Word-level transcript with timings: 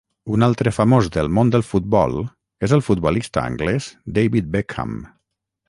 Un 0.35 0.43
altre 0.45 0.71
famós 0.77 1.09
del 1.17 1.29
món 1.39 1.51
del 1.55 1.65
futbol 1.73 2.17
és 2.69 2.75
el 2.79 2.83
futbolista 2.89 3.47
anglès 3.53 3.91
David 4.19 4.51
Beckham. 4.57 5.01